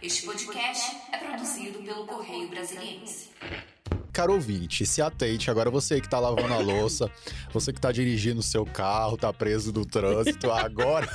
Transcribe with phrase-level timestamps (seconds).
[0.00, 3.30] Este podcast é produzido pelo Correio Brasiliense.
[4.12, 5.50] Caro ouvinte, se atente.
[5.50, 7.10] Agora você que tá lavando a louça,
[7.52, 11.08] você que tá dirigindo o seu carro, tá preso do trânsito, agora.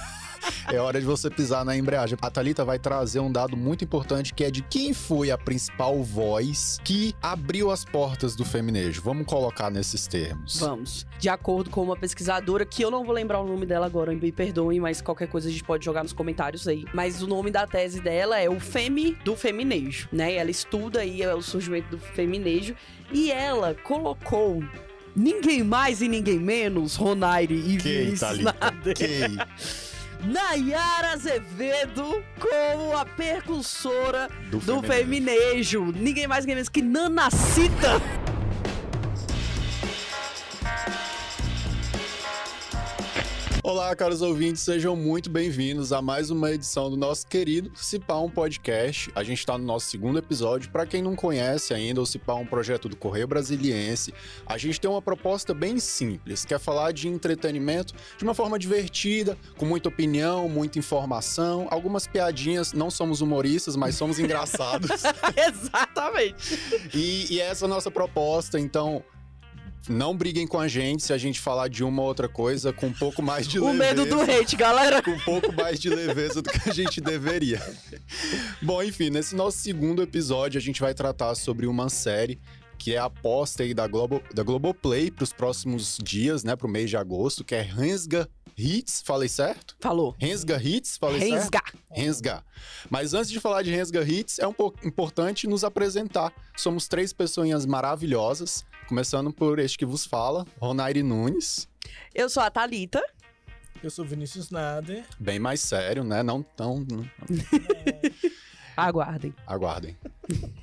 [0.71, 2.17] É hora de você pisar na embreagem.
[2.21, 6.01] A Thalita vai trazer um dado muito importante que é de quem foi a principal
[6.03, 9.01] voz que abriu as portas do feminejo.
[9.01, 10.59] Vamos colocar nesses termos.
[10.59, 11.05] Vamos.
[11.19, 14.31] De acordo com uma pesquisadora, que eu não vou lembrar o nome dela agora, me
[14.31, 16.85] perdoem, mas qualquer coisa a gente pode jogar nos comentários aí.
[16.93, 20.35] Mas o nome da tese dela é o Femi do Feminejo, né?
[20.35, 22.75] Ela estuda aí o surgimento do feminejo
[23.11, 24.63] e ela colocou
[25.15, 28.39] ninguém mais e ninguém menos, Ronaire e Vinícius?
[28.39, 28.95] Nader.
[30.25, 35.85] Nayara Azevedo como a percussora Do, do feminejo.
[35.85, 35.85] feminejo.
[35.95, 38.01] Ninguém mais, ninguém menos que Nanacita.
[43.65, 48.29] Olá, caros ouvintes, sejam muito bem-vindos a mais uma edição do nosso querido Cipar um
[48.29, 49.09] Podcast.
[49.15, 50.69] A gente está no nosso segundo episódio.
[50.69, 54.13] Para quem não conhece ainda, o Cipar é um projeto do Correio Brasiliense.
[54.45, 58.59] A gente tem uma proposta bem simples, que é falar de entretenimento de uma forma
[58.59, 62.73] divertida, com muita opinião, muita informação, algumas piadinhas.
[62.73, 64.91] Não somos humoristas, mas somos engraçados.
[65.37, 66.59] Exatamente.
[66.93, 69.01] E, e essa é a nossa proposta, então.
[69.89, 72.87] Não briguem com a gente se a gente falar de uma ou outra coisa com
[72.87, 75.01] um pouco mais de O leveza medo do hate, galera.
[75.01, 77.61] com um pouco mais de leveza do que a gente deveria.
[78.61, 82.39] Bom, enfim, nesse nosso segundo episódio a gente vai tratar sobre uma série
[82.77, 86.67] que é a aposta aí da, Globo, da Globoplay para os próximos dias, né, pro
[86.67, 89.75] mês de agosto, que é Rensga Hits, falei certo?
[89.79, 90.15] Falou.
[90.19, 91.33] Rensga Hits, falei certo?
[91.33, 91.61] Rensga.
[91.89, 92.43] Rensga.
[92.89, 96.33] Mas antes de falar de Rensga Hits, é um pouco importante nos apresentar.
[96.55, 101.67] Somos três pessoinhas maravilhosas, começando por este que vos fala, Ronaire Nunes.
[102.13, 103.01] Eu sou a Thalita.
[103.81, 105.03] Eu sou Vinícius Nader.
[105.19, 106.23] Bem mais sério, né?
[106.23, 106.85] Não tão.
[106.89, 107.05] não-
[108.75, 109.33] Aguardem.
[109.45, 109.97] Aguardem.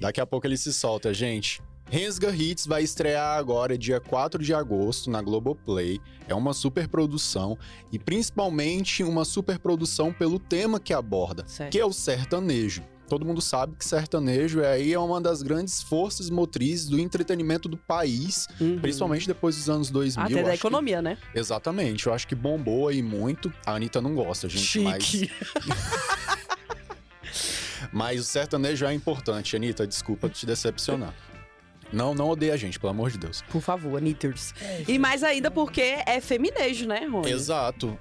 [0.01, 1.63] Daqui a pouco ele se solta, gente.
[1.89, 6.01] Rensga Hits vai estrear agora, dia 4 de agosto, na Globoplay.
[6.29, 7.59] É uma superprodução
[7.93, 11.73] e principalmente uma superprodução pelo tema que aborda, Certo.
[11.73, 12.83] que é o sertanejo.
[13.11, 17.69] Todo mundo sabe que sertanejo é aí é uma das grandes forças motrizes do entretenimento
[17.69, 18.79] do país, Uhum.
[18.79, 20.25] principalmente depois dos anos 2000.
[20.25, 21.19] Até da acho que- economia, né?
[21.35, 23.53] Exatamente, eu acho que bombou aí muito.
[23.67, 25.33] A Anitta não gosta, gente, mas Chique.
[27.93, 31.13] Mas o sertanejo é importante, Anitta, desculpa te decepcionar.
[31.93, 33.43] Não, não odeia a gente, pelo amor de Deus.
[33.51, 34.55] Por favor, Anitters.
[34.61, 37.33] É, E mais ainda porque é feminejo, né, Rony?
[37.33, 37.99] Exato.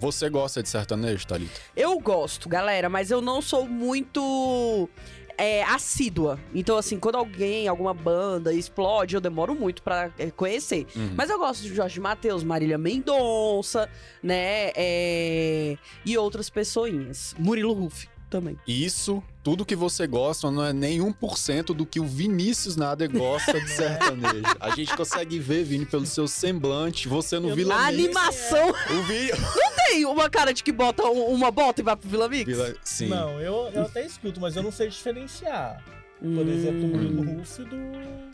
[0.00, 1.60] Você gosta de sertanejo, Thalita?
[1.76, 4.88] Eu gosto, galera, mas eu não sou muito
[5.36, 6.40] é, assídua.
[6.54, 10.86] Então, assim, quando alguém, alguma banda explode, eu demoro muito pra é, conhecer.
[10.96, 11.12] Uhum.
[11.14, 13.90] Mas eu gosto de Jorge Matheus, Marília Mendonça,
[14.22, 14.70] né?
[14.74, 17.34] é, E outras pessoinhas.
[17.38, 18.56] Murilo Ruff também.
[18.66, 23.60] Isso, tudo que você gosta não é nem 1% do que o Vinícius Nader gosta
[23.60, 24.44] de sertanejo.
[24.60, 28.16] A gente consegue ver, Vini, pelo seu semblante, você no Eu Vila A não- Mix.
[28.16, 29.30] animação O Vini...
[29.90, 32.46] tem uma cara de que bota um- uma bota e vai pro Vila Mix?
[32.46, 32.74] Vila...
[32.84, 33.08] Sim.
[33.08, 35.82] Não, eu, eu até escuto, mas eu não sei diferenciar.
[36.20, 36.48] Por Hum.
[36.52, 37.24] exemplo, o Murilo
[37.64, 38.29] do.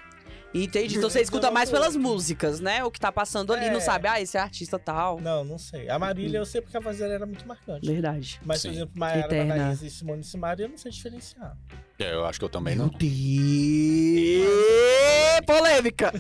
[0.54, 0.96] Entendi.
[0.96, 2.82] Então você escuta mais pelas músicas, né?
[2.82, 3.70] O que tá passando ali, É.
[3.70, 5.20] não sabe, ah, esse é artista tal.
[5.20, 5.88] Não, não sei.
[5.90, 7.86] A Marília eu sei porque a voz dela era muito marcante.
[7.86, 8.40] Verdade.
[8.44, 8.68] Mas, Sim.
[8.68, 9.56] por exemplo, Maiara Eterna.
[9.56, 11.56] Maraíza e Simone Simaria eu não sei diferenciar.
[11.98, 12.92] É, eu acho que eu também Meu não.
[12.92, 14.46] Deus!
[15.46, 16.12] Polêmica!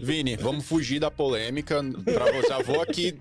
[0.00, 1.82] Vini, vamos fugir da polêmica.
[2.04, 3.18] Pra você, já vou aqui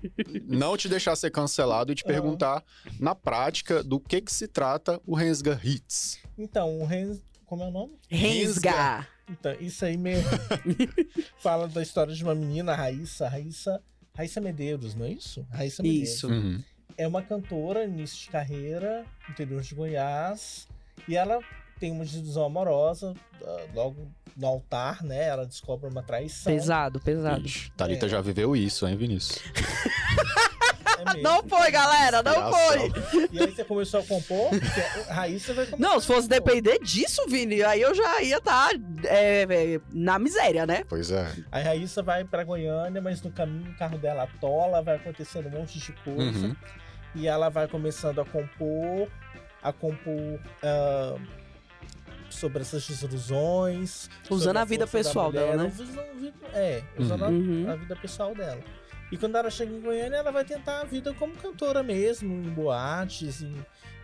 [0.47, 2.63] não te deixar ser cancelado e te perguntar,
[2.99, 6.19] na prática, do que que se trata o Rensga Hits.
[6.37, 7.21] Então, o Renz.
[7.45, 7.93] Como é o nome?
[8.09, 9.07] Rensga.
[9.29, 10.29] Então, isso aí mesmo.
[11.39, 13.27] Fala da história de uma menina, a Raíssa.
[13.27, 13.81] Raíssa.
[14.15, 15.45] Raíssa Medeiros, não é isso?
[15.51, 16.09] Raíssa Medeiros.
[16.09, 16.27] Isso.
[16.27, 16.63] Uhum.
[16.97, 20.67] é uma cantora, início de carreira, interior de Goiás,
[21.07, 21.39] e ela
[21.79, 25.25] tem uma desilusão amorosa, ah, logo no altar, né?
[25.27, 26.51] Ela descobre uma traição.
[26.51, 27.45] Pesado, pesado.
[27.45, 28.09] Ixi, Thalita É.
[28.09, 29.39] já viveu isso, hein, Vinícius?
[30.99, 31.21] É mesmo.
[31.23, 33.27] Não foi, galera, não foi.
[33.31, 36.29] E aí você começou a compor, porque a Raíssa vai começar Não, se fosse a
[36.29, 38.69] depender disso, Vini, aí eu já ia estar
[39.91, 40.83] na miséria, né?
[40.87, 41.31] Pois é.
[41.51, 45.51] A Raíssa vai pra Goiânia, mas no caminho o carro dela atola, vai acontecendo um
[45.51, 46.47] monte de coisa.
[46.47, 46.55] Uhum.
[47.15, 49.07] E ela vai começando a compor,
[49.63, 51.15] a compor ah,
[52.29, 54.09] sobre essas desilusões.
[54.29, 55.71] Usando sobre a vida pessoal mulher, dela, né?
[55.73, 57.65] usando- é, usando a- Uhum.
[57.71, 58.59] a, vida pessoal dela.
[59.11, 62.49] E quando ela chega em Goiânia, ela vai tentar a vida como cantora mesmo, em
[62.49, 63.55] boates, em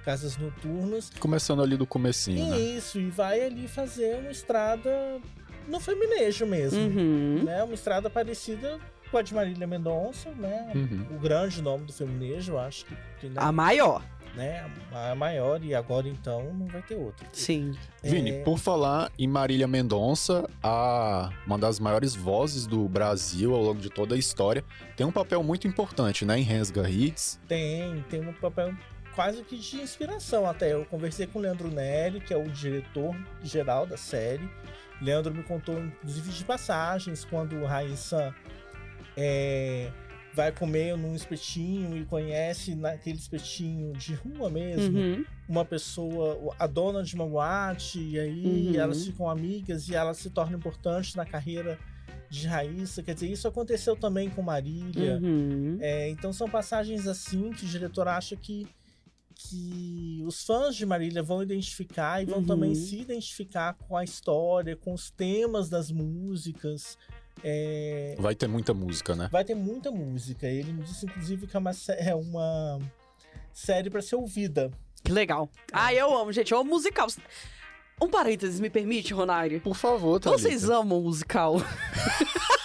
[0.03, 1.09] casas noturnas.
[1.19, 2.59] Começando ali do comecinho, né?
[2.59, 5.19] E isso, e vai ali fazer uma estrada
[5.67, 6.79] no feminejo mesmo.
[6.79, 7.43] Uhum.
[7.43, 7.63] Né?
[7.63, 8.79] Uma estrada parecida
[9.09, 10.71] com a de Marília Mendonça, né?
[10.73, 11.05] Uhum.
[11.15, 14.03] O grande nome do feminejo, eu acho que tem A maior.
[14.35, 14.69] Né?
[14.91, 17.27] A maior e agora então não vai ter outra.
[17.31, 17.73] Sim.
[18.01, 23.61] Vini, É, por falar em Marília Mendonça, a, uma das maiores vozes do Brasil ao
[23.61, 24.63] longo de toda a história,
[24.95, 27.39] tem um papel muito importante, né, em Rensga Hits.
[27.47, 28.73] Tem, tem um papel
[29.15, 30.73] quase que de inspiração até.
[30.73, 34.49] Eu conversei com o Leandro Nelli, que é o diretor geral da série.
[35.01, 38.33] Leandro me contou, inclusive, de passagens quando Raíssa
[39.17, 39.91] é,
[40.35, 45.25] vai comer num espetinho e conhece naquele espetinho de rua mesmo Uhum.
[45.47, 48.75] uma pessoa, a dona de uma boate, e aí Uhum.
[48.75, 51.77] elas ficam amigas e ela se torna importante na carreira
[52.29, 53.03] de Raíssa.
[53.03, 55.19] Quer dizer, isso aconteceu também com Marília.
[55.21, 55.77] Uhum.
[55.79, 58.67] É, então são passagens assim que o diretor acha que,
[59.35, 62.45] que os fãs de Marília vão identificar e vão Uhum.
[62.45, 66.97] também se identificar com a história, com os temas das músicas.
[67.43, 69.29] É, Vai ter muita música, né?
[69.31, 70.47] vai ter muita música.
[70.47, 72.79] Ele me disse, inclusive, que é uma, é uma
[73.53, 74.71] série para ser ouvida.
[75.03, 75.49] Que legal.
[75.71, 76.51] Ah, eu amo, gente.
[76.51, 77.07] Eu amo musical.
[78.01, 79.61] Um parênteses, me permite, Ronário?
[79.61, 80.41] Por favor, Thalita.
[80.41, 81.55] Vocês amam musical?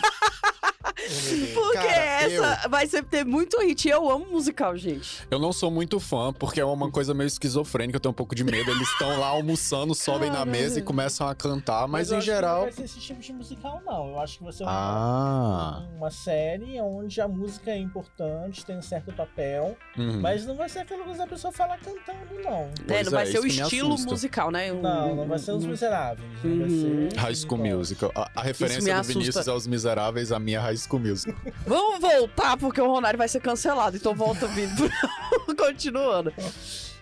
[1.55, 3.89] Porque Cara, essa vai sempre ter muito hit.
[3.89, 5.27] Eu amo musical, gente.
[5.31, 8.35] Eu não sou muito fã, porque é uma coisa meio esquizofrênica, eu tenho um pouco
[8.35, 8.71] de medo.
[8.71, 10.51] Eles estão lá almoçando, sobem na Caralho.
[10.51, 12.57] mesa e começam a cantar, mas, eu em acho que geral.
[12.57, 14.09] Não vai ser esse tipo de musical, não.
[14.11, 15.83] Eu acho que uma, Ah.
[15.97, 19.77] uma série onde a música é importante, tem um certo papel.
[19.97, 20.21] uhum.
[20.21, 22.71] Mas não vai ser aquela coisa da pessoa falar cantando, não.
[22.89, 24.73] É, não vai é, ser o estilo musical, né?
[24.73, 26.29] Não, não vai ser os o- miseráveis.
[26.45, 27.11] Não vai Uhum.
[27.11, 27.17] ser.
[27.19, 28.13] High School Musical.
[28.15, 29.03] A, a referência do.
[29.09, 31.35] Vinícius aos Miseráveis, a minha High School Musical.
[31.67, 33.97] Vamos voltar, porque o Ronário vai ser cancelado.
[33.97, 34.73] Então volta, Vini.
[35.57, 36.33] Continuando.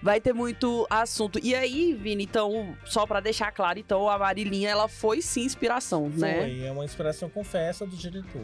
[0.03, 1.41] Vai ter muito assunto.
[1.43, 6.09] E aí, Vini, então, só pra deixar claro, então, a Marilinha, ela foi sim inspiração,
[6.11, 6.41] né?
[6.41, 8.43] Foi, é uma inspiração, confessa, do diretor.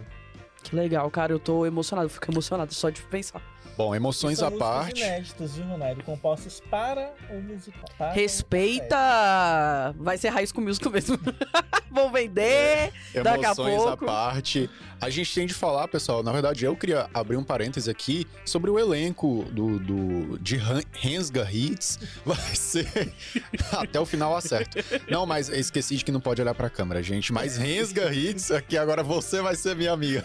[0.63, 1.33] Que legal, cara.
[1.33, 3.43] Eu tô emocionado, fico emocionado só de pensar.
[3.77, 5.01] Bom, emoções à parte.
[5.01, 6.03] inéditas, viu, Ronário?
[6.05, 7.85] Compostas para o musical.
[7.97, 9.95] para o Respeita!
[9.99, 11.19] Vai ser Raiz com Musical mesmo.
[11.91, 12.93] Vão vender.
[13.15, 14.07] Daqui a Emoções à pouco.
[14.07, 14.69] parte.
[15.01, 16.23] A gente tem de falar, pessoal.
[16.23, 20.57] Na verdade, eu queria abrir um parêntese aqui sobre o elenco do, do de
[20.93, 21.99] Rensga Hits.
[22.25, 23.13] Vai ser.
[23.73, 24.79] Até o final acerto.
[25.11, 27.33] Não, mas esqueci de que não pode olhar pra câmera, gente.
[27.33, 30.25] Mas Rensga Hits, aqui agora você vai ser minha amiga.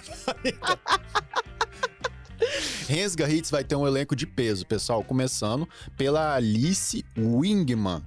[2.87, 5.03] Rensga Hits vai ter um elenco de peso, pessoal.
[5.03, 5.67] Começando
[5.97, 8.03] pela Alice Wingman.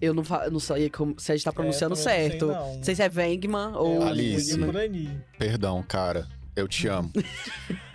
[0.00, 2.30] Eu não, não sei como, se a gente tá pronunciando É, eu também não sei,
[2.30, 2.46] certo.
[2.46, 2.76] não.
[2.76, 4.02] Não sei se é Wengman ou.
[4.02, 4.58] É, Alice.
[4.58, 5.10] Por aí.
[5.38, 6.26] Perdão, cara.
[6.54, 7.10] Eu te amo.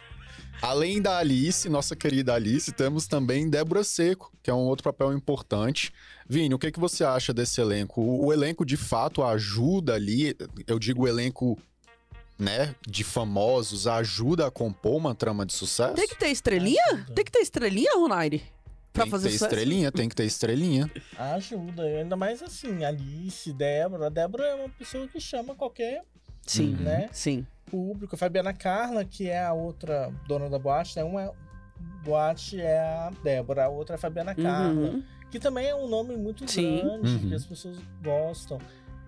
[0.61, 5.13] Além da Alice, nossa querida Alice, temos também Débora Seco, que é um outro papel
[5.13, 5.93] importante.
[6.27, 8.01] Vini, o que, que você acha desse elenco?
[8.01, 10.35] O, o elenco de fato ajuda ali,
[10.65, 11.59] eu digo o elenco,
[12.37, 15.95] né, de famosos, ajuda a compor uma trama de sucesso?
[15.95, 16.81] Tem que ter estrelinha?
[16.91, 17.13] Ajuda.
[17.13, 18.43] Tem que ter estrelinha, Ronaire?
[18.93, 19.53] Pra Tem que fazer ter sucesso?
[19.53, 20.91] estrelinha, tem que ter estrelinha.
[21.17, 24.07] Ajuda, ainda mais assim, Alice, Débora.
[24.07, 26.03] A Débora é uma pessoa que chama qualquer
[26.45, 26.81] Sim, Uhum.
[26.83, 27.09] né?
[27.11, 27.45] sim.
[27.69, 28.15] público.
[28.15, 31.03] A Fabiana Carla, que é a outra dona da boate, né?
[31.03, 31.33] Uma
[32.03, 34.69] boate é a Débora, a outra é a Fabiana Carla.
[34.73, 35.03] Uhum.
[35.29, 36.77] Que também é um nome muito Sim.
[36.79, 37.29] grande, Uhum.
[37.29, 38.57] que as pessoas gostam.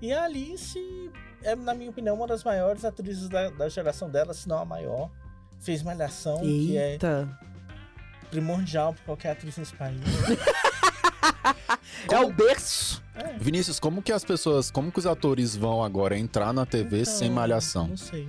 [0.02, 1.10] E a Alice
[1.44, 4.65] é, na minha opinião, uma das maiores atrizes da, da geração dela, se não a
[4.65, 5.09] maior.
[5.59, 7.27] Fez Malhação, que é Eita.
[8.31, 10.00] primordial para qualquer atriz nesse país.
[12.12, 13.03] É o berço.
[13.15, 17.01] É, Vinícius, como que as pessoas, como que os atores vão agora entrar na TV
[17.01, 17.88] então, sem malhação?
[17.88, 18.27] Não sei.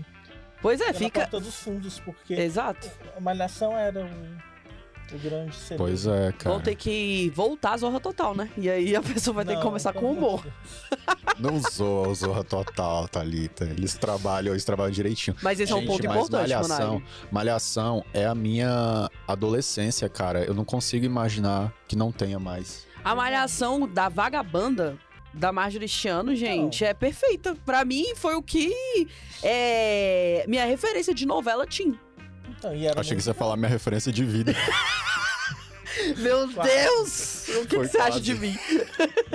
[0.61, 1.21] Pois é, É fica.
[1.21, 2.90] na porta dos fundos, porque Exato.
[3.17, 4.09] a Malhação era o,
[5.12, 5.76] o grande CD.
[5.76, 6.55] Pois é, cara.
[6.55, 8.50] Vão ter que voltar à Zorra Total, né?
[8.57, 10.45] E aí a pessoa vai ter que começar com humor.
[11.38, 13.64] Não zoa o Zorra Total, Thalita.
[13.64, 15.37] Eles trabalham, eles trabalham direitinho.
[15.43, 17.02] Mas esse é um Gente, ponto importante, Malhação.
[17.31, 20.45] Malhação é a minha adolescência, cara.
[20.45, 22.87] Eu não consigo imaginar que não tenha mais.
[23.02, 24.99] A malhação da vagabanda
[25.33, 27.57] da Marjorie Chiano, gente, é perfeita.
[27.64, 28.73] Pra mim, foi o que
[29.43, 31.99] é minha referência de novela tinha.
[32.97, 34.55] Achei que você ia muito- falar minha referência de vida.
[36.19, 36.71] Meu Quase.
[36.71, 37.49] Deus!
[37.49, 38.57] O que, que você acha de mim?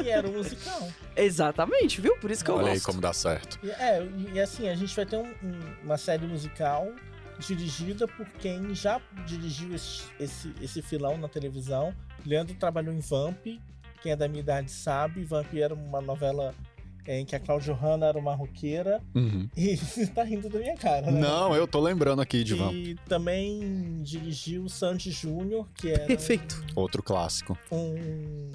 [0.04, 0.90] E era um musical.
[1.16, 2.16] Exatamente, viu?
[2.18, 2.86] Por isso que eu Olha aí gosto.
[2.86, 3.60] como dá certo.
[3.62, 6.88] E, é, e, e assim, a gente vai ter um- um- uma série musical
[7.40, 11.94] dirigida por quem já dirigiu esse, esse, esse filão na televisão.
[12.26, 13.46] Leandro trabalhou em Vamp,
[14.02, 15.24] quem é da minha idade sabe.
[15.24, 16.56] Vamp era uma novela
[17.08, 19.02] é, em que a Cláudia Hanna era uma roqueira.
[19.14, 19.48] Uhum.
[19.56, 21.20] E você tá rindo da minha cara, né?
[21.20, 22.72] Não, eu tô lembrando aqui de Van.
[22.72, 26.64] E também dirigiu Sandy Júnior, que era Perfeito.
[26.76, 27.58] Outro clássico.
[27.72, 28.52] um.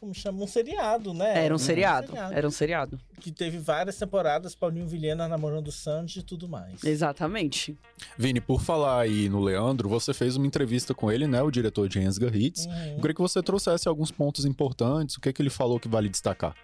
[0.00, 0.42] como chama?
[0.42, 1.44] Um seriado, né?
[1.44, 2.08] Era um seriado.
[2.08, 2.34] seriado.
[2.34, 3.00] Era um seriado.
[3.20, 6.82] Que teve várias temporadas, Paulinho Vilhena namorando o Sanji e tudo mais.
[6.84, 7.76] Exatamente.
[8.18, 11.40] Vini, por falar aí no Leandro, você fez uma entrevista com ele, né?
[11.42, 12.66] O diretor de Ensgar Hits.
[12.66, 12.94] Uhum.
[12.94, 15.16] Eu queria que você trouxesse alguns pontos importantes.
[15.16, 16.54] O que, é que ele falou que vale destacar?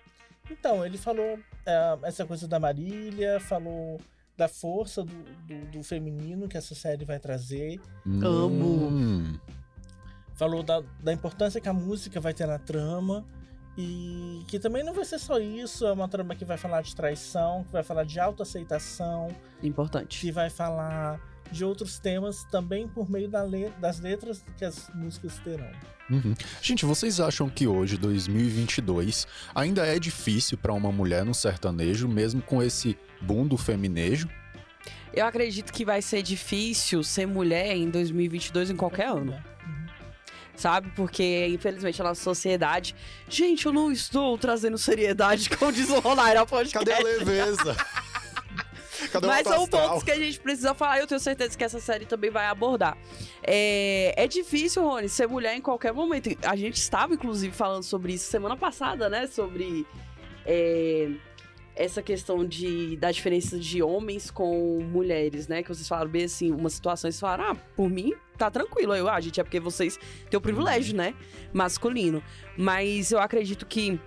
[0.50, 4.00] Então, ele falou é, essa coisa da Marília, falou
[4.36, 5.14] da força do,
[5.46, 8.88] do, do feminino que essa série vai trazer, Amo.
[8.88, 9.38] Hum,
[10.34, 13.24] falou da, da importância que a música vai ter na trama.
[13.78, 16.94] E que também não vai ser só isso, é uma trama que vai falar de
[16.94, 19.28] traição, que vai falar de autoaceitação,
[19.62, 20.20] Importante.
[20.20, 24.90] que vai falar de outros temas também por meio da le- das letras que as
[24.94, 25.70] músicas terão.
[26.10, 26.34] uhum.
[26.62, 32.40] Gente, vocês acham que hoje, 2022, ainda é difícil pra uma mulher no sertanejo, mesmo
[32.42, 34.28] com esse boom do feminejo?
[35.12, 39.32] Eu acredito que vai ser difícil ser mulher em 2022 em qualquer ano.
[39.32, 39.86] Uhum.
[40.54, 40.92] Sabe?
[40.94, 42.94] Porque, infelizmente, a nossa sociedade.
[43.28, 46.72] Gente, eu não estou trazendo seriedade, como diz o podcast.
[46.72, 47.76] Cadê a leveza?
[49.08, 49.88] Cadê Mas são astral?
[49.88, 52.46] pontos que a gente precisa falar e eu tenho certeza que essa série também vai
[52.46, 52.96] abordar.
[53.42, 56.30] É, é difícil, Rony, ser mulher em qualquer momento.
[56.42, 59.26] A gente estava, inclusive, falando sobre isso semana passada, né?
[59.26, 59.86] Sobre
[60.46, 61.10] é,
[61.74, 65.62] essa questão de, da diferença de homens com mulheres, né?
[65.62, 68.94] Que vocês falaram bem assim, uma situação, vocês falaram, ah, por mim tá tranquilo.
[68.94, 71.14] Eu, ah, gente, é porque vocês têm o privilégio, né?
[71.52, 72.22] Masculino.
[72.56, 73.98] Mas eu acredito que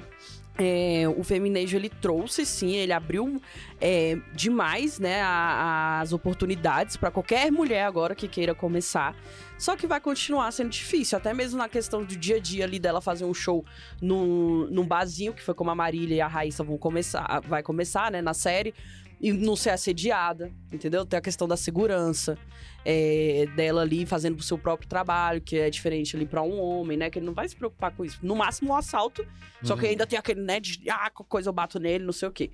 [0.57, 3.41] é, o feminejo ele trouxe sim, ele abriu
[3.81, 9.15] é, demais, né, a- as oportunidades para qualquer mulher agora que queira começar.
[9.57, 12.77] Só que vai continuar sendo difícil, até mesmo na questão do dia a dia ali
[12.79, 13.65] dela fazer um show
[14.01, 18.12] num, num barzinho, que foi como a Marília e a Raíssa vão começar, vai começar,
[18.12, 18.74] né, na série,
[19.23, 21.05] e não ser assediada, entendeu?
[21.05, 22.37] Tem a questão da segurança
[22.83, 26.97] é, dela ali fazendo o seu próprio trabalho, que é diferente ali para um homem,
[26.97, 28.19] né, que ele não vai se preocupar com isso.
[28.21, 29.25] No máximo um assalto,
[29.63, 29.89] só que Uhum.
[29.91, 32.51] ainda tem aquele, né, de ah, coisa eu bato nele, não sei o quê.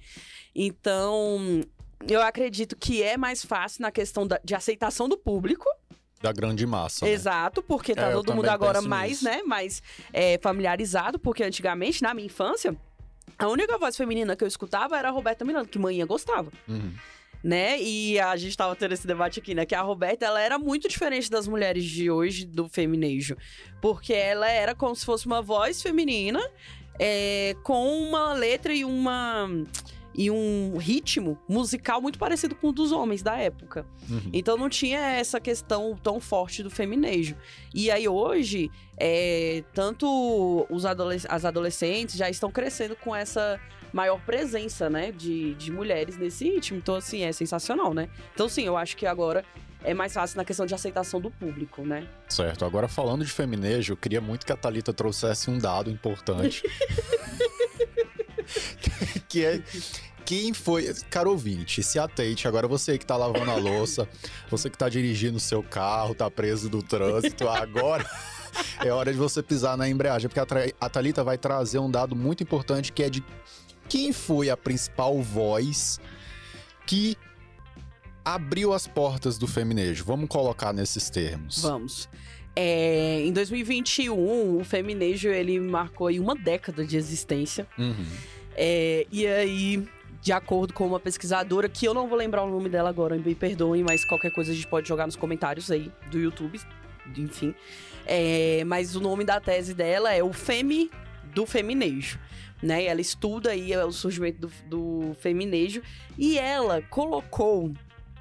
[0.55, 1.61] Então,
[2.07, 5.65] eu acredito que é mais fácil na questão da- de aceitação do público.
[6.21, 7.05] Da grande massa.
[7.05, 7.11] né?
[7.13, 9.23] Exato, porque tá É, todo mundo agora mais, nisso.
[9.25, 12.75] né, mais é, familiarizado, porque antigamente, na minha infância,
[13.39, 16.91] a única voz feminina que eu escutava era a Roberta Miranda, que manhã gostava Uhum.
[17.43, 17.81] né?
[17.81, 19.65] E a gente tava tendo esse debate aqui, né?
[19.65, 23.37] Que a Roberta, ela era muito diferente das mulheres de hoje do feminejo.
[23.81, 26.41] Porque ela era como se fosse uma voz feminina
[26.99, 29.49] é, com uma letra e uma...
[30.15, 33.85] E um ritmo musical muito parecido com o dos homens da época.
[34.09, 34.21] Uhum.
[34.33, 37.35] Então não tinha essa questão tão forte do feminejo.
[37.73, 43.59] E aí hoje, é, tanto os adolesc- as adolescentes já estão crescendo com essa
[43.93, 46.77] maior presença, né, de, de mulheres nesse ritmo.
[46.77, 48.09] Então, assim, é sensacional, né?
[48.33, 49.43] Então, sim, eu acho que agora
[49.83, 52.07] é mais fácil na questão de aceitação do público, né?
[52.27, 52.65] Certo.
[52.65, 56.61] Agora, falando de feminejo, eu queria muito que a Thalita trouxesse um dado importante.
[59.29, 59.61] que é.
[60.25, 60.93] Quem foi.
[61.09, 62.47] Caro ouvinte, se atente.
[62.47, 64.07] Agora você que tá lavando a louça,
[64.49, 68.05] você que tá dirigindo o seu carro, tá preso do trânsito, agora.
[68.83, 72.41] É hora de você pisar na embreagem, porque a, Thalita vai trazer um dado muito
[72.41, 73.23] importante que é de
[73.87, 75.99] quem foi a principal voz
[76.85, 77.15] que
[78.25, 80.03] abriu as portas do feminejo.
[80.03, 81.61] Vamos colocar nesses termos.
[81.61, 82.09] Vamos.
[82.55, 87.67] É, em 2021, o feminejo, ele marcou aí uma década de existência.
[87.77, 88.05] Uhum.
[88.61, 89.87] É, e aí,
[90.21, 93.33] de acordo com uma pesquisadora, que eu não vou lembrar o nome dela agora, me
[93.33, 96.59] perdoem, mas qualquer coisa a gente pode jogar nos comentários aí do YouTube,
[97.17, 97.55] enfim.
[98.05, 100.91] É, mas o nome da tese dela é o Femi
[101.33, 102.19] do Feminejo.
[102.61, 102.83] Né?
[102.83, 105.81] Ela estuda aí o surgimento do, do feminejo
[106.17, 107.71] e ela colocou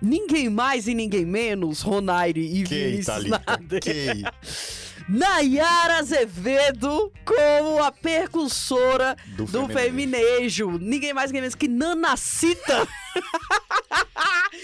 [0.01, 3.25] ninguém mais e ninguém menos, Ronaire e Que, Vinícius?
[3.25, 3.81] Nader.
[3.81, 4.23] Que?
[5.09, 10.73] Nayara Azevedo como a percussora Do, do feminejo.
[10.79, 12.87] Ninguém mais, ninguém menos que Nanacita,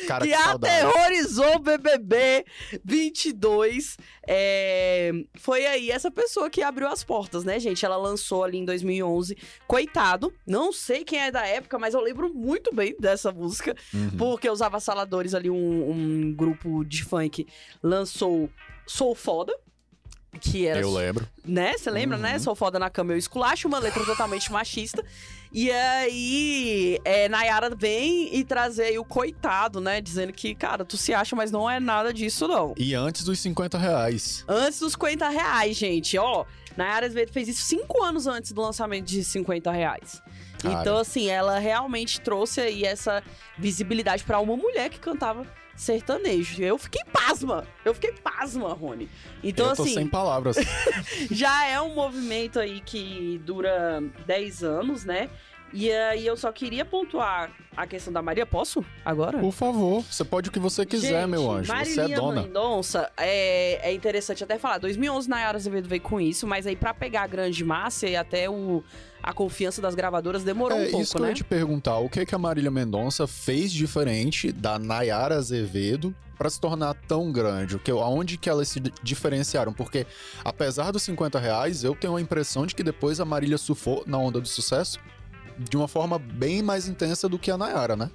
[0.07, 2.45] Cara, que que aterrorizou o BBB
[2.85, 3.97] 22.
[4.27, 7.85] É, Foi aí essa pessoa que abriu as portas, né, gente?
[7.85, 9.37] Ela lançou ali em 2011.
[9.67, 13.75] Coitado, não sei quem é da época, mas eu lembro muito bem dessa música.
[13.93, 14.11] Uhum.
[14.19, 17.47] Porque os avassaladores ali, um, um grupo de funk,
[17.83, 18.51] lançou
[18.87, 19.55] Sou Foda.
[20.41, 21.27] Que era Eu lembro.
[21.45, 21.77] né?
[21.77, 22.35] Você lembra, né?
[22.35, 22.39] Uhum.
[22.41, 25.05] Sou foda na cama, eu esculacho, uma letra totalmente machista.
[25.53, 30.01] E aí, é, Nayara vem e trazer aí o coitado, né?
[30.01, 32.75] Dizendo que, cara, tu se acha, mas não é nada disso, não.
[32.77, 34.45] E antes dos 50 reais.
[34.49, 36.45] Antes dos 50 reais, gente, ó.
[36.77, 40.21] Nayara Azevedo fez isso cinco anos antes do lançamento de 50 reais.
[40.61, 40.81] Cara.
[40.81, 43.23] Então, assim, ela realmente trouxe aí essa
[43.57, 45.47] visibilidade pra uma mulher que cantava
[45.77, 46.63] sertanejo.
[46.63, 47.67] Eu fiquei pasma.
[47.85, 49.09] Eu fiquei pasma, Rony.
[49.43, 50.57] Então, eu tô assim, sem palavras.
[51.31, 55.29] já é um movimento aí que dura 10 anos, né?
[55.77, 58.47] E aí eu só queria pontuar a questão da Maria.
[58.47, 58.85] Posso?
[59.05, 59.39] Agora?
[59.39, 61.73] Por favor, você pode o que você quiser, Gente, meu anjo.
[61.85, 62.43] Você é dona.
[62.43, 64.79] Mendonça é, é interessante até falar.
[64.79, 68.49] 2011 Nayara Azevedo veio com isso, mas aí pra pegar a grande massa e até
[68.49, 68.85] o,
[69.21, 71.29] a confiança das gravadoras demorou É um pouco, isso que eu né?
[71.31, 71.99] ia te perguntar.
[71.99, 77.33] O que, que a Marília Mendonça fez diferente da Nayara Azevedo pra se tornar tão
[77.33, 77.75] grande?
[77.75, 79.73] O que, aonde que elas se di- diferenciaram?
[79.73, 80.07] Porque,
[80.45, 84.19] apesar dos 50 reais, eu tenho a impressão de que depois a Marília surfou na
[84.19, 85.01] onda do sucesso
[85.59, 88.11] de uma forma bem mais intensa do que a Nayara, né?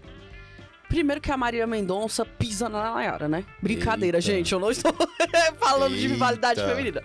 [0.88, 3.46] Primeiro que a Maria Mendonça pisa na Nayara, né?
[3.62, 4.26] Brincadeira, Eita.
[4.32, 4.52] gente.
[4.54, 4.92] Eu não estou
[5.60, 6.14] falando de Eita.
[6.14, 7.04] rivalidade feminina.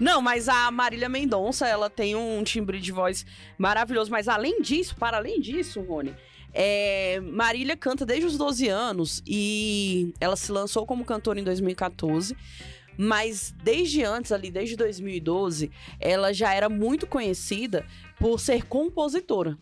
[0.00, 3.26] Não, mas a Marília Mendonça, ela tem um timbre de voz
[3.58, 4.10] maravilhoso.
[4.10, 6.14] Mas além disso, para além disso, Rony,
[6.54, 12.34] é, Marília canta desde os 12 anos e ela se lançou como cantora em 2014.
[12.96, 15.70] Mas desde antes, ali, desde 2012,
[16.00, 17.84] ela já era muito conhecida
[18.18, 19.56] por ser compositora.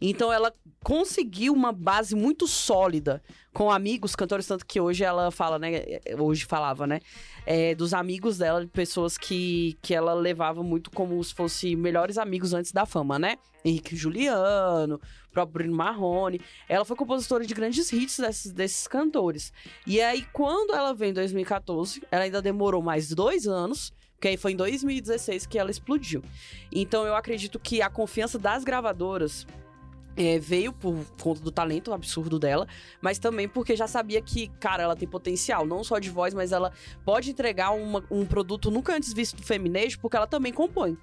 [0.00, 3.22] Então ela conseguiu uma base muito sólida
[3.52, 5.70] com amigos, cantores, tanto que hoje ela fala, né?
[6.18, 7.00] Hoje falava, né?
[7.46, 12.18] é, dos amigos dela, de pessoas que, que ela levava muito como se fossem melhores
[12.18, 13.36] amigos antes da fama, né?
[13.64, 15.00] Henrique Juliano,
[15.32, 16.40] próprio Bruno Marrone.
[16.68, 19.52] Ela foi compositora de grandes hits desses, desses cantores.
[19.86, 23.92] E aí, quando ela veio em 2014, ela ainda demorou mais dois anos.
[24.14, 26.22] Porque aí foi em 2016 que ela explodiu.
[26.72, 29.46] Então eu acredito que a confiança das gravadoras
[30.16, 32.66] é, veio por conta do talento absurdo dela,
[33.00, 36.52] mas também porque já sabia que, cara, ela tem potencial, não só de voz, mas
[36.52, 36.72] ela
[37.04, 40.96] pode entregar uma- um produto nunca antes visto do feminejo, porque ela também compõe.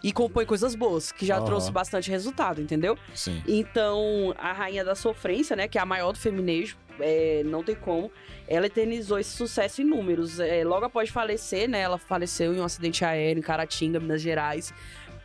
[0.00, 1.44] E compõe coisas boas, que já Aham.
[1.44, 2.96] trouxe bastante resultado, entendeu?
[3.12, 3.42] Sim.
[3.48, 7.74] Então, a Rainha da Sofrência, né, que é a maior do feminejo, é, não tem
[7.74, 8.08] como,
[8.46, 10.38] ela eternizou esse sucesso em números.
[10.38, 14.72] É, logo após falecer, né, ela faleceu em um acidente aéreo em Caratinga, Minas Gerais,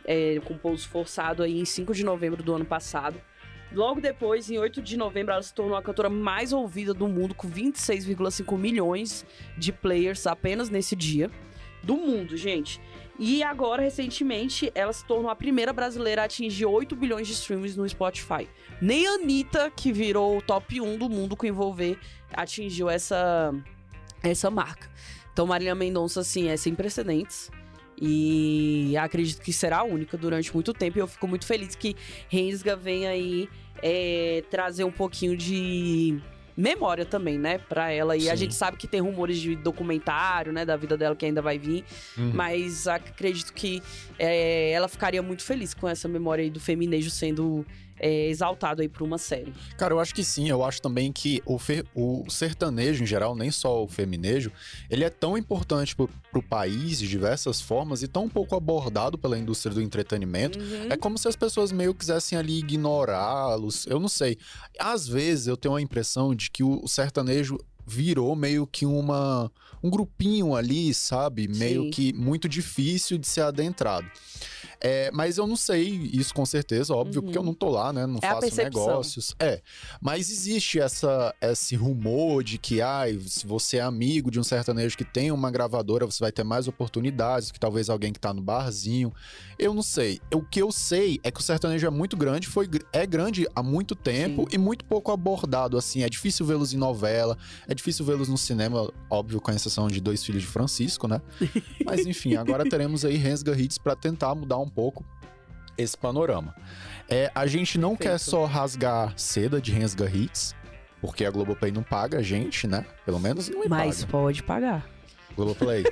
[0.04, 3.20] é, com pouso forçado aí em 5 de novembro do ano passado.
[3.72, 7.34] Logo depois, em 8 de novembro, ela se tornou a cantora mais ouvida do mundo,
[7.34, 9.26] com 26,5 milhões
[9.58, 11.30] de players apenas nesse dia.
[11.82, 12.80] Do mundo, gente.
[13.18, 17.76] E agora, recentemente, ela se tornou a primeira brasileira a atingir 8 bilhões de streams
[17.76, 18.48] no Spotify.
[18.80, 21.98] Nem a Anitta, que virou o top 1 do mundo com envolver,
[22.32, 23.52] atingiu essa,
[24.22, 24.88] essa marca.
[25.32, 27.50] Então, Marília Mendonça, assim, é sem precedentes.
[28.00, 30.98] E acredito que será a única durante muito tempo.
[30.98, 31.96] E eu fico muito feliz que
[32.28, 33.48] Rensga venha aí
[33.82, 36.20] é, trazer um pouquinho de
[36.56, 38.16] memória também, né, pra ela.
[38.16, 38.44] E a Sim.
[38.44, 41.84] gente sabe que tem rumores de documentário, né, da vida dela que ainda vai vir.
[42.16, 42.30] Uhum.
[42.32, 43.82] Mas acredito que
[44.18, 47.66] é, ela ficaria muito feliz com essa memória aí do feminejo sendo
[47.98, 49.52] é, exaltado aí por uma série.
[49.76, 50.48] Cara, eu acho que sim.
[50.48, 51.58] Eu acho também que o,
[51.94, 54.50] o sertanejo, em geral, nem só o feminejo,
[54.90, 59.38] ele é tão importante pro, pro país de diversas formas e tão pouco abordado pela
[59.38, 60.58] indústria do entretenimento.
[60.58, 60.88] Uhum.
[60.90, 63.86] É como se as pessoas meio quisessem ali ignorá-los.
[63.86, 64.36] Eu não sei.
[64.78, 69.50] Às vezes eu tenho a impressão de que o sertanejo virou meio que uma
[69.84, 71.46] um grupinho ali, sabe?
[71.46, 71.90] Meio Sim.
[71.90, 74.06] que muito difícil de ser adentrado.
[74.80, 77.26] É, mas eu não sei isso com certeza, óbvio, Uhum.
[77.26, 78.06] porque eu não tô lá, né?
[78.06, 79.34] Não É faço negócios.
[79.38, 79.62] É.
[80.00, 84.96] Mas existe essa, esse rumor de que, ai, se você é amigo de um sertanejo
[84.96, 88.42] que tem uma gravadora, você vai ter mais oportunidades que talvez alguém que tá no
[88.42, 89.12] barzinho.
[89.58, 90.20] Eu não sei.
[90.34, 93.62] O que eu sei é que o sertanejo é muito grande, foi, é grande há
[93.62, 96.02] muito tempo e muito pouco abordado, assim.
[96.02, 100.24] É difícil vê-los em novela, é difícil vê-los no cinema, óbvio, com exceção de Dois
[100.24, 101.20] Filhos de Francisco, né?
[101.84, 105.04] Mas enfim, agora teremos aí Rensga Hits pra tentar mudar um pouco
[105.76, 106.54] esse panorama.
[107.08, 108.30] É, a gente não quer Perfeito.
[108.30, 110.54] só rasgar seda de Rensga Hits,
[111.00, 112.86] porque a Globoplay não paga a gente, né?
[113.04, 114.12] Pelo menos não me Mas paga.
[114.12, 114.86] pode pagar.
[115.36, 115.84] Globoplay.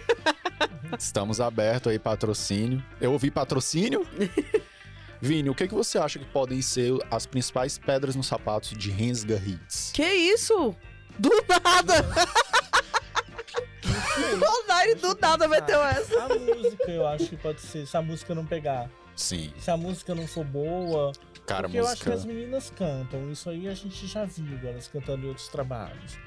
[0.99, 2.83] Estamos abertos aí, patrocínio.
[3.01, 4.07] Eu ouvi patrocínio?
[5.21, 8.91] Vini, o que, que você acha que podem ser as principais pedras nos sapatos de
[8.91, 9.91] Rensga Hits?
[9.93, 10.75] Que isso?
[11.19, 12.05] Do nada!
[14.65, 16.23] o Nair do nada meteu essa.
[16.25, 17.87] A música, eu acho que pode ser.
[17.87, 21.13] Se a música não pegar, Sim, se a música não for boa.
[21.47, 22.15] cara, porque eu acho que música.
[22.15, 23.31] as meninas cantam.
[23.31, 26.19] Isso aí a gente já viu elas cantando em outros trabalhos.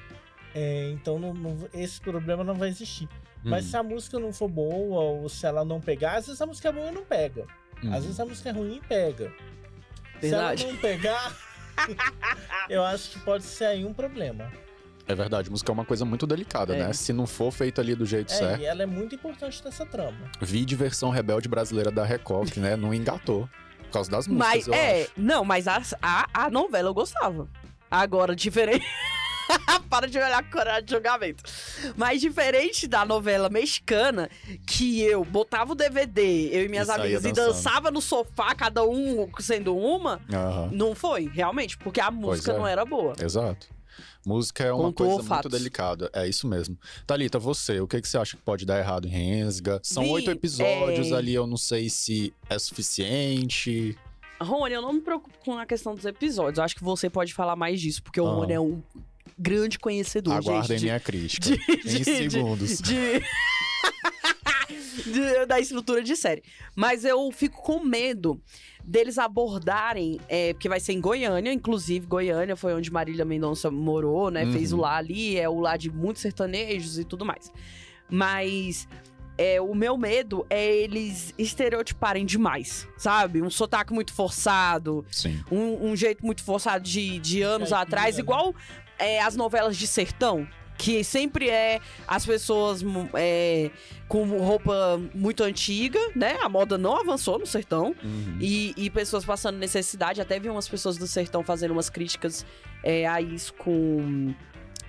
[0.54, 3.08] É, então não- não- esse problema não vai existir.
[3.44, 6.40] Mas Hum, se a música não for boa, ou se ela não pegar, às vezes
[6.40, 7.46] a música é boa e não pega.
[7.84, 7.92] hum.
[7.94, 9.32] Às vezes a música é ruim e pega.
[10.20, 10.60] Verdade.
[10.60, 11.36] Se ela não pegar,
[12.70, 14.50] eu acho que pode ser aí um problema.
[15.08, 16.86] É verdade, música é uma coisa muito delicada, É.
[16.88, 16.92] né?
[16.92, 18.60] Se não for feita ali do jeito É, certo.
[18.60, 20.16] e ela é muito importante nessa trama.
[20.40, 23.48] Vi de versão rebelde brasileira da Record, que né, não engatou.
[23.84, 25.10] Por causa das músicas, Mas, eu é, acho.
[25.16, 27.48] não, mas a, a, a novela eu gostava.
[27.88, 28.84] Agora, diferente.
[29.88, 31.44] Para de olhar com cara de julgamento.
[31.96, 34.28] Mas diferente da novela mexicana,
[34.66, 38.84] que eu botava o DVD, eu e minhas E amigas, e dançava no sofá, cada
[38.84, 40.70] um sendo uma, Aham.
[40.72, 42.58] não foi, realmente, porque a música é.
[42.58, 43.14] não era boa.
[43.22, 43.68] Exato.
[44.24, 45.50] Música é uma Pontuou coisa fatos.
[45.50, 46.10] muito delicada.
[46.12, 46.76] É isso mesmo.
[47.06, 49.80] Thalita, você, o que, que você acha que pode dar errado em Rensga?
[49.82, 53.96] São Vi, oito episódios é- ali, eu não sei se é suficiente.
[54.40, 56.58] Rony, eu não me preocupo com a questão dos episódios.
[56.58, 58.32] Eu acho que você pode falar mais disso, porque o Ah.
[58.34, 58.82] Rony é um
[59.38, 60.82] grande conhecedor, Aguardem gente.
[60.84, 61.46] minha crítica.
[61.48, 62.78] de- em de- de- segundos.
[62.80, 63.22] de-
[65.12, 66.42] de- da estrutura de série.
[66.74, 68.40] Mas eu fico com medo
[68.86, 74.30] deles abordarem, é, porque vai ser em Goiânia, inclusive Goiânia foi onde Marília Mendonça morou,
[74.30, 74.44] né?
[74.44, 74.52] Uhum.
[74.52, 77.52] Fez o lá ali, é o lá de muitos sertanejos e tudo mais.
[78.08, 78.86] Mas
[79.36, 83.42] é, o meu medo é eles estereotiparem demais, sabe?
[83.42, 85.42] Um sotaque muito forçado, Sim.
[85.50, 88.22] um, um jeito muito forçado de, de anos Caipira, atrás, né?
[88.22, 88.54] igual
[88.98, 90.46] é, as novelas de sertão.
[90.78, 93.70] Que sempre é as pessoas mu- é,
[94.08, 96.36] com roupa muito antiga, né?
[96.42, 97.94] A moda não avançou no sertão.
[98.04, 98.38] Uhum.
[98.40, 100.20] E, e pessoas passando necessidade.
[100.20, 102.44] Até vi umas pessoas do sertão fazendo umas críticas
[102.82, 104.34] é, a isso com.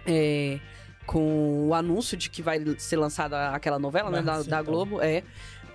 [0.06, 0.60] é,
[1.06, 4.18] com o anúncio de que vai ser lançada aquela novela, né?
[4.22, 4.74] Da, Marca da Sertão.
[4.74, 5.02] Globo.
[5.02, 5.24] É.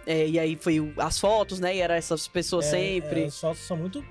[0.07, 1.75] É, e aí foi as fotos, né?
[1.77, 3.23] E era essas pessoas É, sempre.
[3.23, 4.05] é, as fotos são muito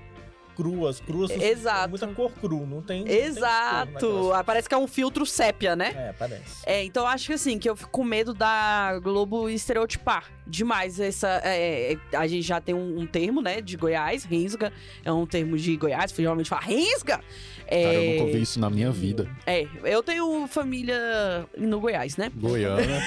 [0.56, 1.30] cruas, cruas.
[1.30, 1.90] Exato.
[1.90, 3.00] Muita cor cru, não tem.
[3.00, 4.32] não tem cor Exato!
[4.32, 5.92] Ah, Parece que é um filtro sépia, né?
[5.96, 6.62] É, parece.
[6.64, 10.98] É, então eu acho que assim, que eu fico com medo da Globo estereotipar demais
[11.00, 11.40] essa.
[11.44, 14.72] é, é, a gente já tem um, um termo, né, de Goiás, rensga.
[15.04, 17.20] É um termo de Goiás, geralmente fala rensga.
[17.66, 19.28] É, Cara, eu nunca ouvi isso na minha vida.
[19.46, 22.30] é, eu tenho família no Goiás, né?
[22.34, 23.00] Goiânia.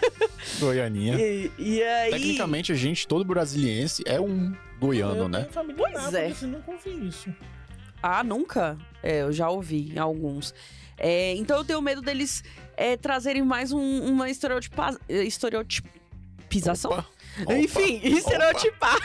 [0.58, 1.18] Goianinha.
[1.18, 2.10] E, e aí.
[2.12, 5.40] Tecnicamente, a gente, todo brasiliense, é um goiano, eu né?
[5.42, 6.46] tenho família Pois Nápoles, é.
[6.46, 7.34] nunca ouvi isso.
[8.02, 8.76] Ah, nunca?
[9.02, 10.54] É, eu já ouvi em alguns.
[10.98, 12.42] É, então eu tenho medo deles
[12.76, 16.90] é, trazerem mais um- uma estereotipa, estereotipização.
[16.92, 17.06] Opa,
[17.42, 18.06] opa, Enfim, opa.
[18.08, 18.98] estereotipar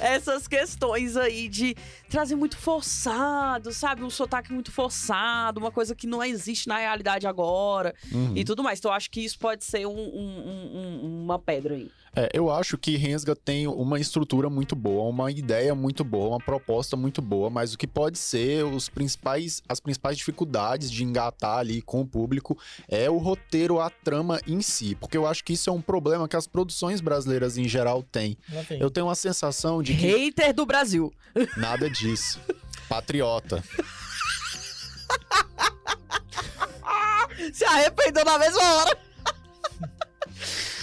[0.00, 1.74] essas questões aí de
[2.08, 4.02] trazer muito forçado, sabe?
[4.02, 8.32] Um sotaque muito forçado, uma coisa que não existe na realidade agora Uhum.
[8.36, 8.78] e tudo mais.
[8.78, 11.90] Então, eu acho que isso pode ser um- um- um- uma pedra aí.
[12.16, 16.38] É, eu acho que Rensga tem uma estrutura muito boa, uma ideia muito boa, uma
[16.38, 21.58] proposta muito boa, mas o que pode ser os principais, as principais dificuldades de engatar
[21.58, 22.56] ali com o público
[22.88, 26.28] é o roteiro, a trama em si, porque eu acho que isso é um problema
[26.28, 28.36] que as produções brasileiras em geral têm.
[28.78, 31.12] Eu tenho uma sensação de que Hater do Brasil.
[31.56, 32.40] nada disso.
[32.88, 33.64] Patriota.
[37.52, 38.98] Se arrependeu na mesma hora.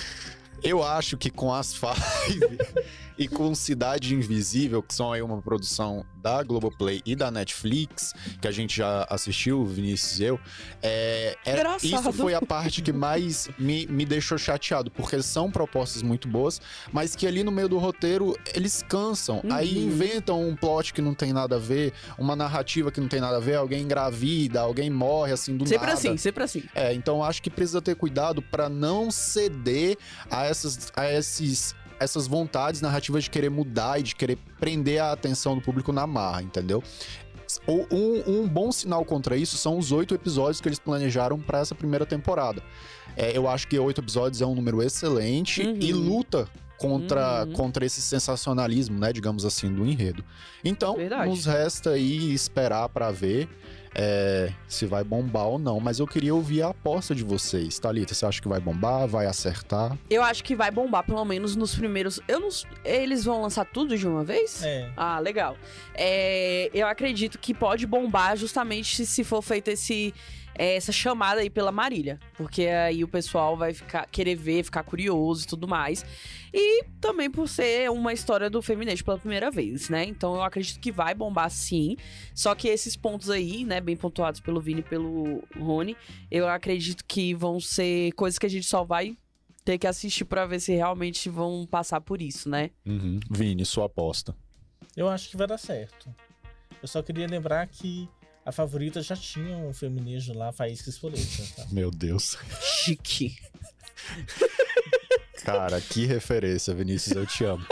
[0.64, 2.40] Eu acho que com as Five
[3.18, 8.48] e com Cidade Invisível, que são aí uma produção da Globoplay e da Netflix, que
[8.48, 10.40] a gente já assistiu, Vinícius e eu,
[10.82, 16.02] é, é- isso foi a parte que mais me, me deixou chateado, porque são propostas
[16.02, 19.42] muito boas, mas que ali no meio do roteiro eles cansam.
[19.52, 19.84] Aí Uhum.
[19.88, 23.38] inventam um plot que não tem nada a ver, uma narrativa que não tem nada
[23.38, 25.98] a ver, alguém engravida, alguém morre assim do Sempre nada.
[25.98, 26.64] assim, sempre assim.
[26.76, 29.98] É, então acho que precisa ter cuidado pra não ceder
[30.30, 35.12] a essas, a esses, essas vontades narrativas de querer mudar e de querer prender a
[35.12, 36.84] atenção do público na marra, entendeu?
[37.68, 41.76] Um, um bom sinal contra isso são os oito episódios que eles planejaram pra essa
[41.76, 42.64] primeira temporada.
[43.18, 45.78] É, eu acho que oito episódios é um número excelente Uhum.
[45.82, 47.52] e luta contra, Uhum.
[47.54, 50.24] contra esse sensacionalismo, né, digamos assim, do enredo.
[50.64, 51.30] Então, Verdade.
[51.30, 53.50] nos resta aí esperar pra ver
[53.94, 57.78] é, se vai bombar ou não, mas eu queria ouvir a aposta de vocês.
[57.80, 59.98] Thalita, você acha que vai bombar, vai acertar?
[60.10, 62.20] Eu acho que vai bombar, pelo menos nos primeiros.
[62.28, 62.50] Eu não.
[62.86, 64.64] Eles vão lançar tudo de uma vez?
[64.64, 64.90] É.
[64.96, 65.58] Ah, legal.
[65.94, 70.14] É, eu acredito que pode bombar justamente se- se for feita esse,
[70.56, 72.20] é, essa chamada aí pela Marília.
[72.36, 76.06] Porque aí o pessoal vai ficar, querer ver, ficar curioso e tudo mais.
[76.54, 80.04] E também por ser uma história do Feminejo pela primeira vez, né?
[80.04, 81.96] Então eu acredito que vai bombar sim.
[82.34, 85.96] Só que esses pontos aí, né, bem pontuados pelo Vini e pelo Rony,
[86.30, 89.16] eu acredito que vão ser coisas que a gente só vai
[89.64, 92.72] ter que assistir pra ver se realmente vão passar por isso, né?
[93.30, 94.36] Vini, sua aposta.
[94.96, 96.14] Eu acho que vai dar certo.
[96.82, 98.10] Eu só queria lembrar que
[98.46, 101.44] a favorita já tinha um feminejo lá, Faísca Espoleta.
[101.56, 101.68] Tá?
[101.72, 102.38] Meu Deus.
[102.84, 103.36] Chique.
[105.44, 107.66] Cara, que referência, Vinícius, eu te amo.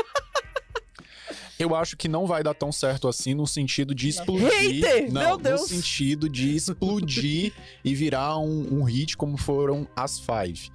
[1.58, 4.50] Eu acho que não vai dar tão certo assim no sentido de explodir.
[4.50, 5.12] Hater!
[5.12, 5.62] Não, Meu Deus!
[5.62, 7.52] no sentido de explodir
[7.84, 10.72] e virar um, um hit como foram as Five.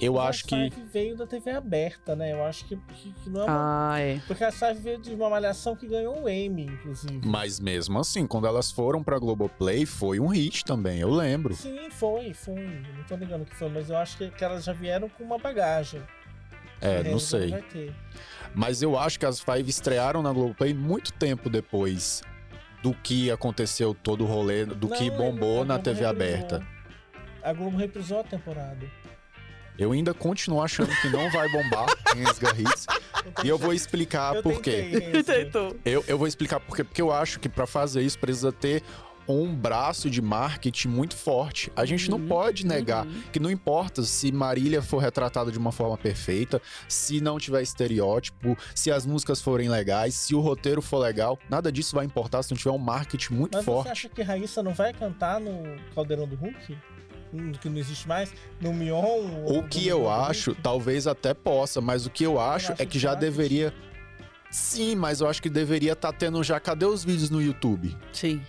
[0.00, 0.70] Eu Mas acho a que.
[0.70, 2.32] Five veio da TV aberta, né?
[2.32, 3.92] Eu acho que, que, que não é uma...
[3.94, 4.20] Ah, é.
[4.26, 7.20] Porque a Five veio de uma malhação que ganhou o Emmy, inclusive.
[7.24, 11.54] Mas mesmo assim, quando elas foram pra Globoplay, foi um hit também, eu lembro.
[11.54, 12.54] Sim, foi, foi.
[12.96, 15.38] Não tô ligando que foi, mas eu acho que, que elas já vieram com uma
[15.38, 16.02] bagagem.
[16.80, 17.54] É, Que não a sei.
[18.54, 22.22] Mas eu acho que as Five estrearam na Globoplay muito tempo depois
[22.82, 26.10] do que aconteceu todo o rolê, do que Não, bombou a na TV reprisou.
[26.10, 26.66] aberta.
[27.42, 28.86] A Globo reprisou a temporada.
[29.78, 31.86] Eu ainda continuo achando que não vai bombar
[32.16, 32.86] em Esga Hits.
[33.44, 35.22] E eu vou explicar eu por quê.
[35.24, 35.76] Tentou.
[35.84, 36.84] Eu, eu vou explicar por quê.
[36.84, 38.82] Porque eu acho que pra fazer isso precisa ter
[39.28, 41.70] um braço de marketing muito forte.
[41.74, 43.22] A gente não Uhum, pode negar uhum.
[43.32, 48.56] que não importa se Marília for retratada de uma forma perfeita, se não tiver estereótipo,
[48.72, 52.52] se as músicas forem legais, se o roteiro for legal, nada disso vai importar se
[52.52, 53.88] não tiver um marketing muito Mas você forte.
[53.90, 56.78] acha que Raíssa não vai cantar no Caldeirão do Hulk?
[57.36, 58.32] Hum, Que não existe mais?
[58.60, 59.02] No Mion?
[59.46, 62.92] O que eu acho, talvez até possa, mas o que eu acho acho é que
[62.92, 63.30] que já marketing.
[63.32, 63.74] deveria.
[64.50, 66.58] Sim, mas eu acho que deveria estar tendo já.
[66.58, 67.96] Cadê os vídeos no YouTube?
[68.12, 68.40] Sim.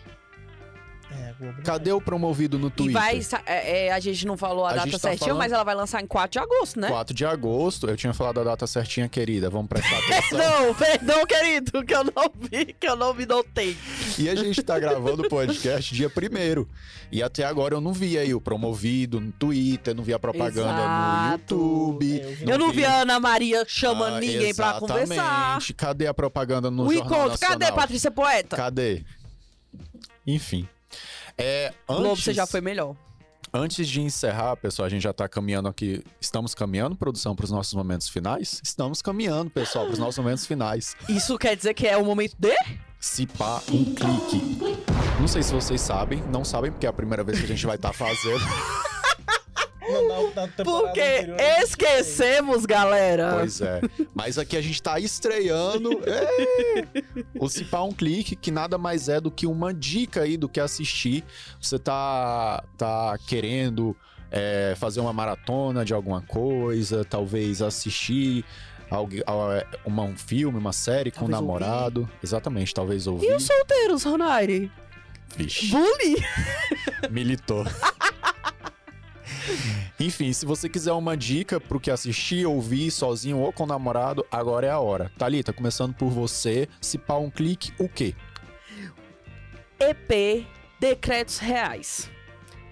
[1.09, 2.93] É, Globo não Cadê o promovido no E Twitter?
[3.01, 3.21] vai.
[3.21, 5.63] sa- é, é, a gente não falou a, A data tá certinha, falando- mas ela
[5.63, 6.89] vai lançar em 4 de agosto, né?
[6.89, 7.87] 4 de agosto.
[7.89, 9.49] Eu tinha falado a data certinha, querida.
[9.49, 10.37] Vamos prestar atenção.
[10.37, 13.77] Não, perdão, querido, que eu não vi, que eu não me notei.
[14.19, 16.65] e a gente tá gravando o podcast dia 1
[17.11, 20.73] E até agora eu não vi aí o promovido no Twitter, não vi a propaganda
[20.73, 21.55] no Exato.
[21.55, 22.19] YouTube.
[22.21, 22.83] É, eu eu não vi.
[22.83, 25.59] a Ana Maria chamando Ah, ninguém pra conversar.
[25.77, 27.75] Cadê a propaganda no o Jornal encontro, cadê Nacional?
[27.77, 28.57] Patrícia Poeta?
[28.57, 29.03] Cadê?
[30.25, 30.67] Enfim.
[31.37, 32.95] É, antes, Globo, você já foi melhor.
[33.53, 36.03] Antes de encerrar, pessoal, a gente já tá caminhando aqui.
[36.19, 38.59] Estamos caminhando, produção, para os nossos momentos finais?
[38.63, 40.95] Estamos caminhando, pessoal, para os nossos momentos finais.
[41.07, 42.55] Isso quer dizer que é o momento de?
[42.99, 44.57] Se pá, um clique.
[45.19, 47.65] Não sei se vocês sabem, não sabem, porque é a primeira vez que a gente
[47.65, 48.43] vai estar fazendo.
[49.87, 53.35] Na, na, Porque anterior, esquecemos, galera.
[53.39, 53.81] Pois é.
[54.13, 56.93] Mas aqui a gente tá estreando é,
[57.39, 60.59] o Pá um Clique, que nada mais é do que uma dica aí do que
[60.59, 61.23] assistir.
[61.59, 63.95] Você tá, tá querendo
[64.31, 68.43] é, fazer uma maratona de alguma coisa, talvez assistir
[69.85, 72.09] uma, um filme, uma série com um Talvez namorado.
[72.23, 73.35] Exatamente, talvez E ouvir.
[73.35, 74.71] os solteiros, Ronaire?
[75.35, 76.15] Vixe, Bullying?
[77.11, 77.65] militou.
[79.99, 84.25] Enfim, se você quiser uma dica pro que assistir, ouvir sozinho ou com o namorado,
[84.31, 85.11] agora é a hora.
[85.17, 88.13] Thalita, começando por você, se pá um clique, o quê?
[89.79, 90.45] EP
[90.79, 92.09] Decretos Reais.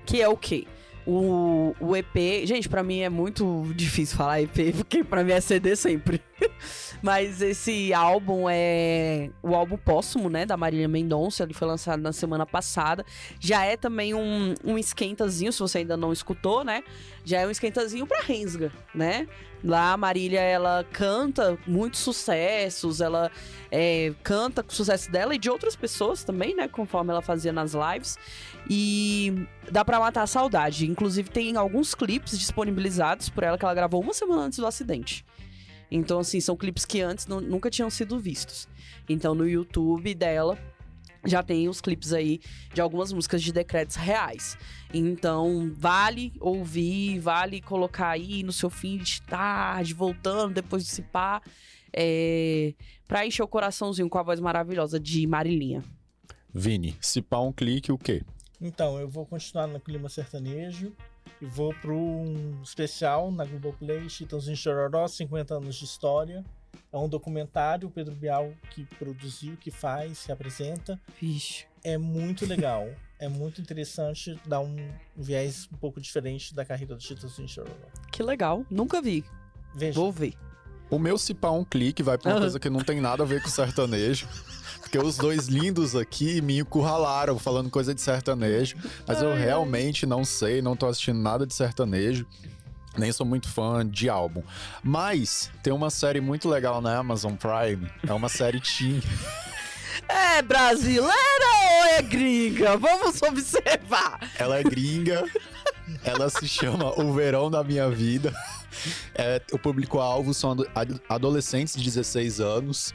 [0.05, 0.67] Que é o quê?
[1.05, 2.45] O, o EP.
[2.45, 6.21] Gente, pra mim é muito difícil falar EP, porque pra mim é CD sempre.
[7.01, 11.43] Mas esse álbum é o álbum póstumo, né, da Marília Mendonça.
[11.43, 13.05] Ele foi lançado na semana passada.
[13.39, 16.83] Já é também um, um esquentazinho, se você ainda não escutou, né?
[17.23, 19.27] Já é um esquentazinho pra Rensga, né?
[19.63, 23.31] Lá a Marília, ela canta muitos sucessos, ela
[23.71, 26.67] é, canta com o sucesso dela e de outras pessoas também, né?
[26.67, 28.17] Conforme ela fazia nas lives.
[28.69, 30.85] E dá pra matar a saudade.
[30.85, 35.25] Inclusive, tem alguns clipes disponibilizados por ela que ela gravou uma semana antes do acidente.
[35.91, 38.67] Então, assim, são clipes que antes nu- nunca tinham sido vistos.
[39.07, 40.57] Então, no YouTube dela
[41.27, 42.39] já tem os clipes aí
[42.73, 44.57] de algumas músicas de decretos reais.
[44.93, 51.01] Então, vale ouvir, vale colocar aí no seu fim de tarde, voltando depois de se
[51.01, 51.41] pá,
[51.91, 52.73] é,
[53.07, 55.83] pra encher o coraçãozinho com a voz maravilhosa de Marilinha.
[56.53, 58.21] Vini, se pá um clique, o quê?
[58.61, 60.93] Então, eu vou continuar no clima sertanejo
[61.41, 66.43] e vou para um especial na Globoplay, Chitãozinho Chororó, 50 anos de história.
[66.91, 70.99] É um documentário, o Pedro Bial que produziu, que faz, que apresenta.
[71.19, 71.65] Vixe.
[71.83, 72.87] É muito legal,
[73.19, 74.75] é muito interessante, dá um
[75.15, 77.87] viés um pouco diferente da carreira do Chitãozinho Chororó.
[78.11, 78.65] Que legal.
[78.69, 79.23] Nunca vi.
[79.73, 80.35] Veja, Vou ver.
[80.89, 83.25] O meu se pá um clique vai pra uma coisa que não tem nada a
[83.25, 84.27] ver com sertanejo.
[84.81, 88.77] Porque os dois lindos aqui me encurralaram falando coisa de sertanejo.
[89.07, 92.25] Mas eu realmente não sei, não tô assistindo nada de sertanejo.
[92.97, 94.41] Nem sou muito fã de álbum.
[94.83, 97.89] Mas tem uma série muito legal na Amazon Prime.
[98.07, 99.01] É uma série teen.
[100.07, 102.77] É brasileira ou é gringa?
[102.77, 104.19] Vamos observar.
[104.37, 105.25] Ela é gringa.
[106.03, 108.33] Ela se chama O Verão da Minha Vida.
[109.13, 112.93] É, o público-alvo são ado- ad- adolescentes de 16 anos.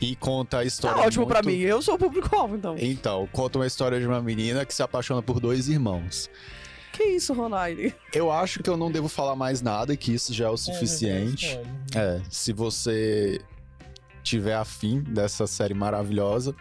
[0.00, 1.02] E conta a Tá história.
[1.02, 1.62] ótimo pra muito- mim.
[1.62, 2.74] Eu sou o público-alvo, então.
[2.78, 6.28] Então, conta uma história de uma menina que se apaixona por dois irmãos.
[6.92, 7.92] Que isso, Ronaldo?
[8.12, 10.56] Eu acho que eu não devo falar mais nada, que isso já é o é,
[10.58, 11.46] suficiente.
[11.46, 11.72] spoiler.
[11.96, 13.40] É, se você
[14.22, 16.54] tiver afim dessa série maravilhosa,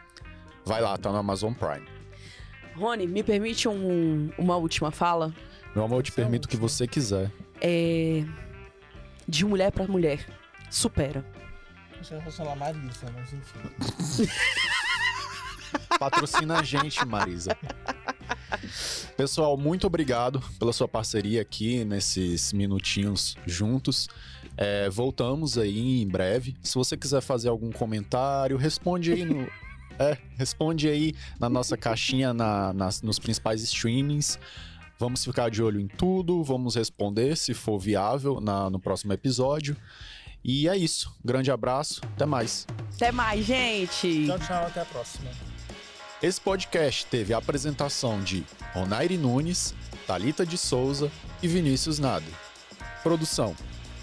[0.66, 1.86] vai lá, tá no Amazon Prime.
[2.76, 5.34] Rony, me permite um- uma última fala?
[5.76, 7.30] Meu amor, eu te é permito o que você quiser.
[7.60, 8.24] É.
[9.32, 10.26] De mulher pra mulher.
[10.70, 11.26] Supera.
[11.94, 14.28] Que fosse falar Marisa, mas enfim.
[15.98, 17.56] Patrocina a gente, Marisa.
[19.16, 24.10] Pessoal, muito obrigado pela sua parceria aqui nesses minutinhos juntos.
[24.58, 26.58] É, voltamos aí em breve.
[26.62, 29.48] Se você quiser fazer algum comentário, responde aí no.
[30.00, 34.38] É, responde aí na nossa caixinha na- nas- nos principais streamings.
[35.02, 39.76] Vamos ficar de olho em tudo, vamos responder se for viável na- no próximo episódio.
[40.44, 41.12] E é isso.
[41.26, 42.68] Grande abraço, até mais.
[42.94, 44.28] Até mais, gente!
[44.28, 45.32] Tchau, tchau, até a próxima.
[46.22, 48.44] Esse podcast teve a apresentação de
[48.76, 49.74] Ronaire Nunes,
[50.06, 51.12] Talita de Souza
[51.42, 52.26] e Vinícius Nada.
[53.02, 53.56] Produção: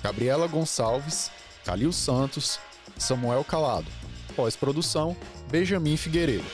[0.02, 1.30] Gabriela Gonçalves,
[1.64, 2.58] Calil Santos,
[2.96, 3.86] Samuel Calado.
[4.34, 5.16] Pós-produção:
[5.48, 6.44] Benjamin Figueiredo.